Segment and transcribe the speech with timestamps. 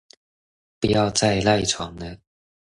[0.79, 2.17] 不要再賴床了